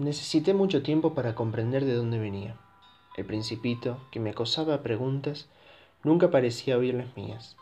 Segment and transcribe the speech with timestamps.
[0.00, 2.56] Necesité mucho tiempo para comprender de dónde venía.
[3.18, 5.46] El principito, que me acosaba a preguntas,
[6.04, 7.54] nunca parecía oír las mías,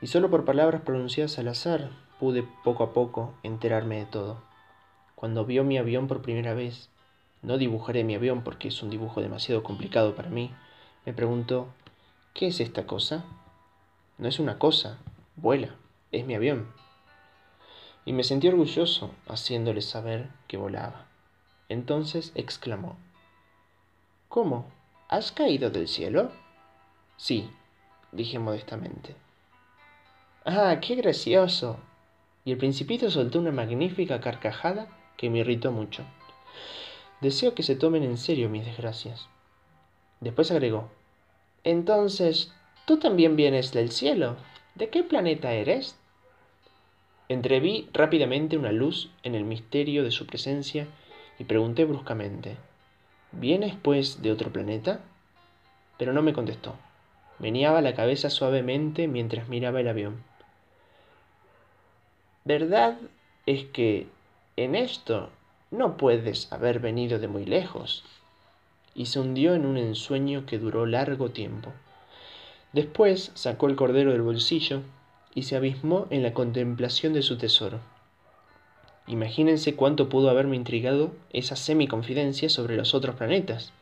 [0.00, 1.90] y solo por palabras pronunciadas al azar
[2.20, 4.40] pude poco a poco enterarme de todo.
[5.16, 6.88] Cuando vio mi avión por primera vez,
[7.42, 10.54] no dibujaré mi avión porque es un dibujo demasiado complicado para mí,
[11.04, 11.66] me preguntó,
[12.32, 13.24] ¿qué es esta cosa?
[14.18, 14.98] No es una cosa,
[15.34, 15.74] vuela,
[16.12, 16.68] es mi avión.
[18.04, 21.11] Y me sentí orgulloso haciéndole saber que volaba.
[21.72, 22.98] Entonces exclamó,
[24.28, 24.70] ¿Cómo?
[25.08, 26.30] ¿Has caído del cielo?
[27.16, 27.48] Sí,
[28.12, 29.16] dije modestamente.
[30.44, 31.78] Ah, qué gracioso.
[32.44, 34.86] Y el principito soltó una magnífica carcajada
[35.16, 36.04] que me irritó mucho.
[37.22, 39.28] Deseo que se tomen en serio mis desgracias.
[40.20, 40.90] Después agregó,
[41.64, 42.52] Entonces,
[42.84, 44.36] ¿tú también vienes del cielo?
[44.74, 45.96] ¿De qué planeta eres?
[47.30, 50.86] Entreví rápidamente una luz en el misterio de su presencia
[51.42, 52.56] y pregunté bruscamente,
[53.32, 55.00] ¿Vienes, pues, de otro planeta?
[55.98, 56.76] Pero no me contestó.
[57.40, 60.22] Meneaba la cabeza suavemente mientras miraba el avión.
[62.44, 62.96] Verdad
[63.46, 64.06] es que
[64.56, 65.30] en esto
[65.72, 68.04] no puedes haber venido de muy lejos.
[68.94, 71.72] Y se hundió en un ensueño que duró largo tiempo.
[72.72, 74.82] Después sacó el cordero del bolsillo
[75.34, 77.80] y se abismó en la contemplación de su tesoro.
[79.06, 83.72] Imagínense cuánto pudo haberme intrigado esa semi-confidencia sobre los otros planetas.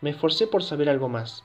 [0.00, 1.42] Me esforcé por saber algo más.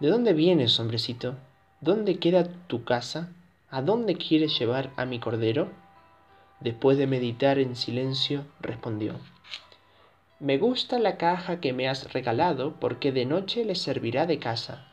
[0.00, 1.34] ¿De dónde vienes, hombrecito?
[1.80, 3.32] ¿Dónde queda tu casa?
[3.70, 5.70] ¿A dónde quieres llevar a mi cordero?
[6.60, 9.14] Después de meditar en silencio, respondió.
[10.38, 14.86] Me gusta la caja que me has regalado porque de noche le servirá de casa.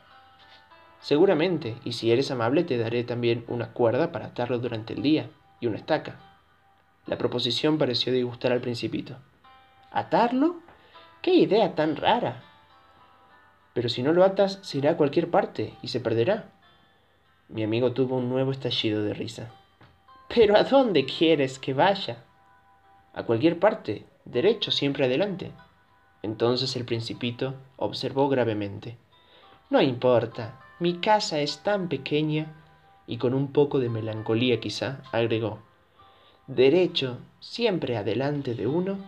[1.00, 5.30] Seguramente, y si eres amable te daré también una cuerda para atarlo durante el día
[5.60, 6.31] y una estaca.
[7.06, 9.16] La proposición pareció disgustar al principito.
[9.90, 10.56] ¿Atarlo?
[11.20, 12.42] ¡Qué idea tan rara!
[13.74, 16.50] Pero si no lo atas, se irá a cualquier parte y se perderá.
[17.48, 19.50] Mi amigo tuvo un nuevo estallido de risa.
[20.34, 22.24] ¿Pero a dónde quieres que vaya?
[23.14, 25.52] A cualquier parte, derecho, siempre adelante.
[26.22, 28.96] Entonces el principito observó gravemente.
[29.70, 32.54] No importa, mi casa es tan pequeña,
[33.06, 35.60] y con un poco de melancolía quizá, agregó,
[36.46, 38.98] derecho, siempre adelante de uno,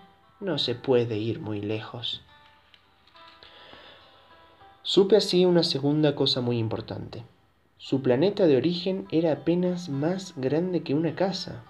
[0.41, 2.22] no se puede ir muy lejos.
[4.83, 7.25] Supe así una segunda cosa muy importante.
[7.78, 11.65] Su planeta de origen era apenas más grande que una casa.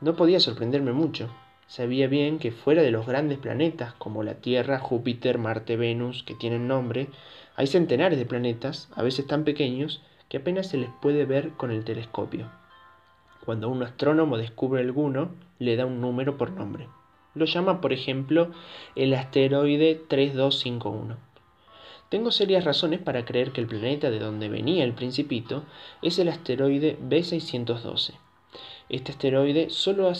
[0.00, 1.28] No podía sorprenderme mucho.
[1.66, 6.34] Sabía bien que fuera de los grandes planetas como la Tierra, Júpiter, Marte, Venus, que
[6.34, 7.08] tienen nombre,
[7.56, 11.70] hay centenares de planetas, a veces tan pequeños, que apenas se les puede ver con
[11.70, 12.50] el telescopio.
[13.46, 15.30] Cuando un astrónomo descubre alguno,
[15.60, 16.88] le da un número por nombre.
[17.36, 18.50] Lo llama, por ejemplo,
[18.96, 21.16] el asteroide 3251.
[22.08, 25.62] Tengo serias razones para creer que el planeta de donde venía el principito
[26.02, 28.14] es el asteroide B612.
[28.88, 30.14] Este asteroide solo ha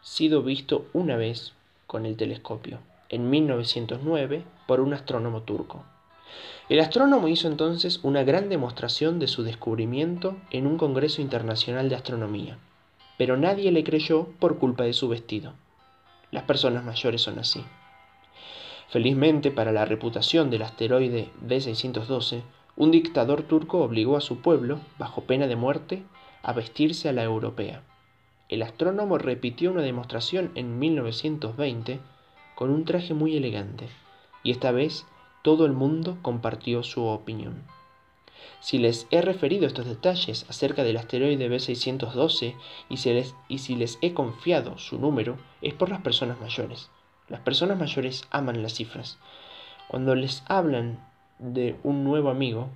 [0.00, 1.54] sido visto una vez
[1.88, 5.84] con el telescopio, en 1909, por un astrónomo turco.
[6.68, 11.96] El astrónomo hizo entonces una gran demostración de su descubrimiento en un Congreso Internacional de
[11.96, 12.58] Astronomía,
[13.18, 15.54] pero nadie le creyó por culpa de su vestido.
[16.30, 17.64] Las personas mayores son así.
[18.88, 22.42] Felizmente para la reputación del asteroide D612,
[22.76, 26.02] un dictador turco obligó a su pueblo, bajo pena de muerte,
[26.42, 27.82] a vestirse a la europea.
[28.48, 32.00] El astrónomo repitió una demostración en 1920
[32.54, 33.88] con un traje muy elegante,
[34.42, 35.06] y esta vez
[35.42, 37.62] todo el mundo compartió su opinión.
[38.60, 42.54] Si les he referido estos detalles acerca del asteroide B612
[42.88, 42.94] y,
[43.48, 46.88] y si les he confiado su número, es por las personas mayores.
[47.28, 49.18] Las personas mayores aman las cifras.
[49.88, 51.04] Cuando les hablan
[51.38, 52.70] de un nuevo amigo,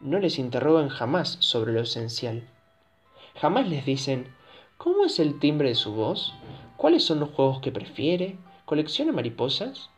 [0.00, 2.46] no les interrogan jamás sobre lo esencial.
[3.40, 4.26] Jamás les dicen,
[4.76, 6.34] ¿cómo es el timbre de su voz?
[6.76, 8.36] ¿Cuáles son los juegos que prefiere?
[8.64, 9.88] ¿Colecciona mariposas?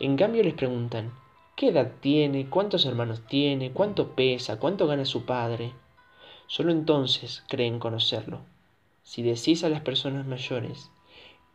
[0.00, 1.12] En cambio les preguntan,
[1.56, 2.48] ¿qué edad tiene?
[2.48, 3.72] ¿Cuántos hermanos tiene?
[3.72, 4.58] ¿Cuánto pesa?
[4.58, 5.72] ¿Cuánto gana su padre?
[6.46, 8.40] Solo entonces creen conocerlo.
[9.02, 10.90] Si decís a las personas mayores,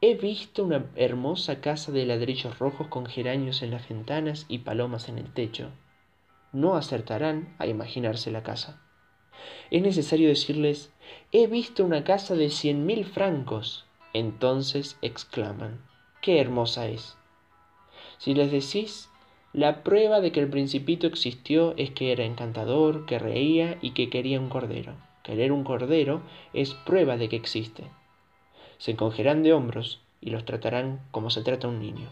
[0.02, 5.10] He visto una hermosa casa de ladrillos rojos con geranios en las ventanas y palomas
[5.10, 5.72] en el techo.
[6.54, 8.82] No acertarán a imaginarse la casa.
[9.72, 10.94] Es necesario decirles,
[11.34, 13.86] he visto una casa de cien mil francos.
[14.14, 15.82] Entonces exclaman,
[16.22, 17.18] qué hermosa es.
[18.20, 19.10] Si les decís,
[19.54, 24.10] la prueba de que el principito existió es que era encantador, que reía y que
[24.10, 24.96] quería un cordero.
[25.24, 26.22] Querer un cordero
[26.54, 27.86] es prueba de que existe
[28.80, 32.10] se encogerán de hombros y los tratarán como se trata un niño.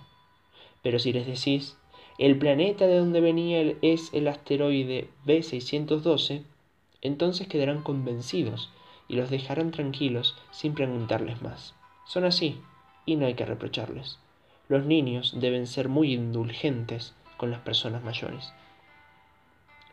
[0.84, 1.78] Pero si les decís,
[2.19, 6.44] el planeta de donde venía es el asteroide B612,
[7.01, 8.69] entonces quedarán convencidos
[9.07, 11.74] y los dejarán tranquilos sin preguntarles más.
[12.06, 12.60] Son así,
[13.06, 14.19] y no hay que reprocharles.
[14.68, 18.54] Los niños deben ser muy indulgentes con las personas mayores.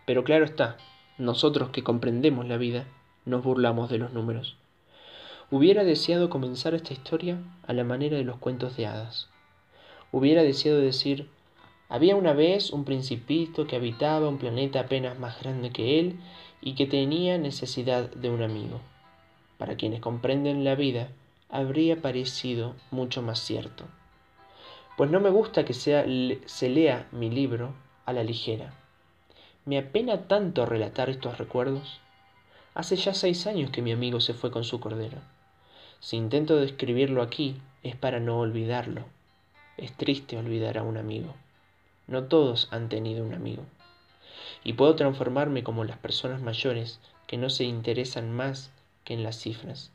[0.06, 0.76] Pero claro está,
[1.19, 2.87] nosotros que comprendemos la vida,
[3.25, 4.56] nos burlamos de los números.
[5.50, 9.29] Hubiera deseado comenzar esta historia a la manera de los cuentos de hadas.
[10.11, 11.29] Hubiera deseado decir,
[11.88, 16.19] había una vez un principito que habitaba un planeta apenas más grande que él
[16.61, 18.81] y que tenía necesidad de un amigo.
[19.58, 21.08] Para quienes comprenden la vida,
[21.49, 23.85] habría parecido mucho más cierto.
[24.96, 26.05] Pues no me gusta que sea,
[26.46, 27.75] se lea mi libro
[28.06, 28.73] a la ligera.
[29.64, 32.00] Me apena tanto relatar estos recuerdos.
[32.75, 35.19] Hace ya seis años que mi amigo se fue con su cordero.
[35.99, 39.05] Si intento describirlo aquí es para no olvidarlo.
[39.79, 41.35] Es triste olvidar a un amigo.
[42.06, 43.64] No todos han tenido un amigo.
[44.62, 48.70] Y puedo transformarme como las personas mayores que no se interesan más
[49.02, 49.90] que en las cifras.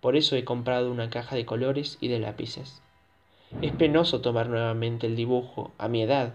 [0.00, 2.80] Por eso he comprado una caja de colores y de lápices.
[3.62, 6.34] Es penoso tomar nuevamente el dibujo a mi edad,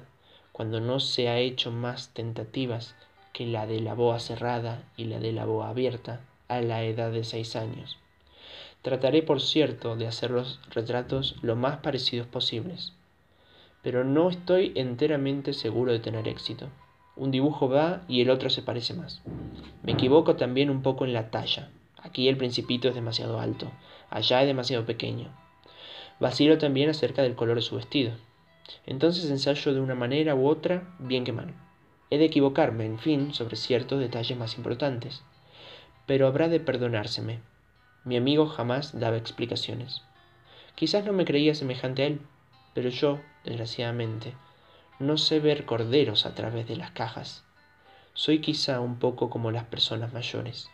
[0.53, 2.95] cuando no se ha hecho más tentativas
[3.33, 7.11] que la de la boa cerrada y la de la boa abierta a la edad
[7.11, 7.97] de seis años.
[8.81, 12.93] Trataré, por cierto, de hacer los retratos lo más parecidos posibles,
[13.83, 16.69] pero no estoy enteramente seguro de tener éxito.
[17.17, 19.21] Un dibujo va y el otro se parece más.
[19.83, 21.69] Me equivoco también un poco en la talla.
[22.01, 23.69] Aquí el principito es demasiado alto,
[24.09, 25.29] allá es demasiado pequeño.
[26.21, 28.13] Vacilo también acerca del color de su vestido.
[28.85, 31.55] Entonces ensayo de una manera u otra, bien que mal.
[32.11, 35.23] He de equivocarme, en fin, sobre ciertos detalles más importantes.
[36.05, 37.39] Pero habrá de perdonárseme,
[38.05, 40.03] mi amigo jamás daba explicaciones.
[40.75, 42.21] Quizás no me creía semejante a él,
[42.75, 44.35] pero yo, desgraciadamente,
[44.99, 47.43] no sé ver corderos a través de las cajas.
[48.13, 50.69] Soy quizá un poco como las personas mayores.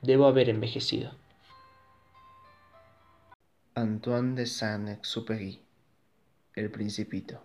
[0.00, 1.10] Debo haber envejecido.
[3.76, 5.60] Antoine de Saint-Exupéry
[6.54, 7.40] El Principito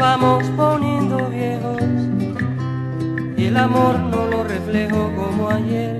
[0.00, 1.82] vamos poniendo viejos
[3.36, 5.96] y el amor no lo reflejo como ayer.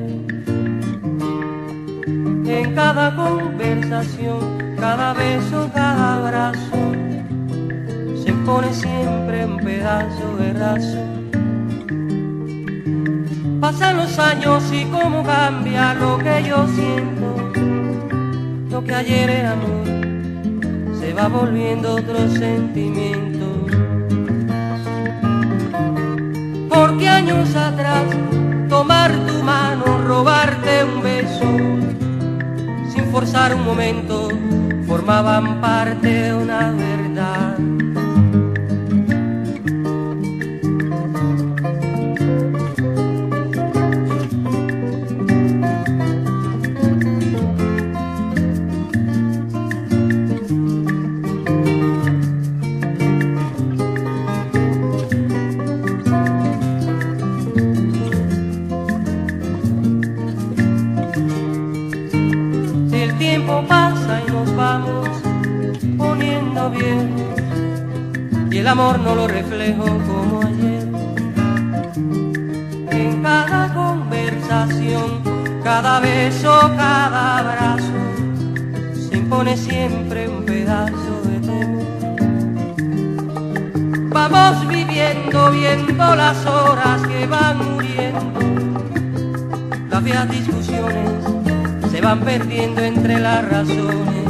[2.47, 6.79] En cada conversación, cada beso, cada abrazo,
[8.23, 10.99] se pone siempre un pedazo de raso.
[13.61, 17.53] Pasan los años y cómo cambia lo que yo siento,
[18.71, 20.00] lo que ayer era amor,
[21.11, 23.47] se va volviendo otro sentimiento.
[26.69, 28.05] porque años atrás
[28.69, 31.51] tomar tu mano, robarte un beso,
[32.93, 34.29] sin forzar un momento,
[34.87, 37.00] formaban parte de una verdad.
[68.67, 70.87] Amor no lo reflejo como ayer.
[72.91, 75.23] En cada conversación,
[75.63, 77.93] cada beso, cada abrazo,
[79.09, 81.87] se impone siempre un pedazo de temor.
[84.13, 88.41] Vamos viviendo, viendo las horas que van muriendo.
[89.91, 91.11] Las viejas discusiones
[91.91, 94.21] se van perdiendo entre las razones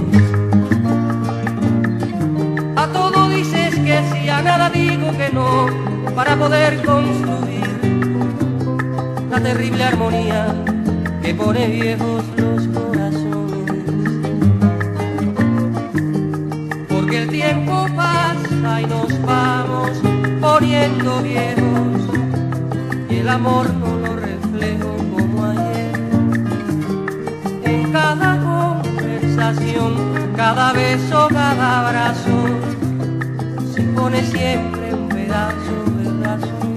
[4.60, 5.68] nada digo que no
[6.14, 7.70] para poder construir
[9.30, 10.54] la terrible armonía
[11.22, 13.70] que pone viejos los corazones.
[16.88, 19.92] Porque el tiempo pasa y nos vamos
[20.42, 22.02] poniendo viejos
[23.08, 25.92] y el amor no lo reflejo como ayer.
[27.64, 32.59] En cada conversación cada beso, cada abrazo,
[34.00, 36.69] pone siempre un pedazo de razón.